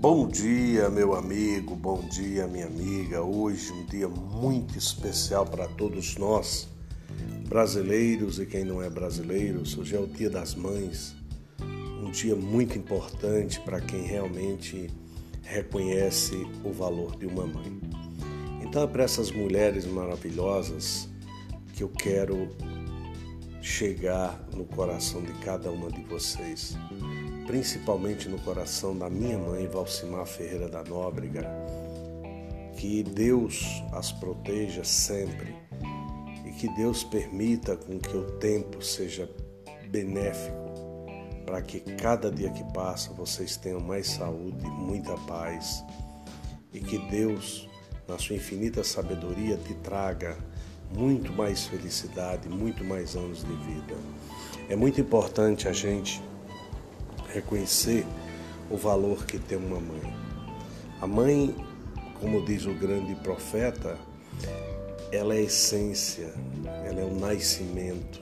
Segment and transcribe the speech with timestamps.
[0.00, 3.20] Bom dia, meu amigo, bom dia, minha amiga.
[3.20, 6.68] Hoje um dia muito especial para todos nós,
[7.48, 9.58] brasileiros e quem não é brasileiro.
[9.58, 11.16] Hoje é o Dia das Mães,
[12.00, 14.88] um dia muito importante para quem realmente
[15.42, 17.80] reconhece o valor de uma mãe.
[18.62, 21.08] Então é para essas mulheres maravilhosas
[21.74, 22.48] que eu quero
[23.60, 26.76] chegar no coração de cada uma de vocês
[27.48, 31.48] principalmente no coração da minha mãe, Valcimar Ferreira da Nóbrega.
[32.76, 35.56] Que Deus as proteja sempre
[36.44, 39.28] e que Deus permita com que o tempo seja
[39.88, 40.68] benéfico
[41.46, 45.82] para que cada dia que passa vocês tenham mais saúde, muita paz
[46.70, 47.66] e que Deus,
[48.06, 50.36] na sua infinita sabedoria, te traga
[50.94, 53.96] muito mais felicidade, muito mais anos de vida.
[54.68, 56.22] É muito importante a gente
[57.32, 58.06] reconhecer
[58.70, 60.14] o valor que tem uma mãe.
[61.00, 61.54] A mãe,
[62.20, 63.98] como diz o grande profeta,
[65.12, 66.32] ela é essência,
[66.84, 68.20] ela é o nascimento,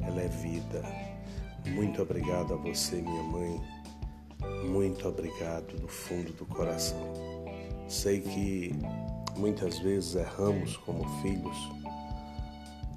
[0.00, 0.82] ela é vida.
[1.66, 3.60] Muito obrigado a você, minha mãe.
[4.68, 7.12] Muito obrigado do fundo do coração.
[7.88, 8.74] Sei que
[9.36, 11.56] muitas vezes erramos como filhos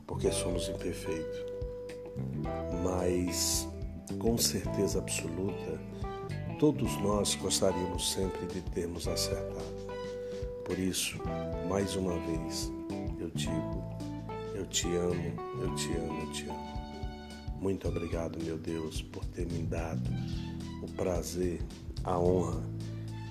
[0.07, 1.45] porque somos imperfeitos,
[2.81, 3.66] mas
[4.19, 5.79] com certeza absoluta,
[6.59, 9.87] todos nós gostaríamos sempre de termos acertado.
[10.65, 11.17] Por isso,
[11.69, 12.71] mais uma vez,
[13.19, 13.83] eu digo:
[14.53, 16.67] eu te amo, eu te amo, eu te amo.
[17.61, 20.09] Muito obrigado, meu Deus, por ter me dado
[20.81, 21.59] o prazer,
[22.03, 22.61] a honra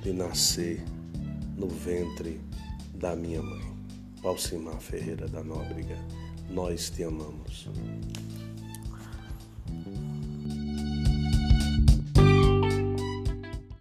[0.02, 0.82] de nascer
[1.56, 2.40] no ventre
[2.94, 3.76] da minha mãe.
[4.22, 5.96] Valcimar Ferreira da Nóbrega,
[6.50, 7.68] nós te amamos.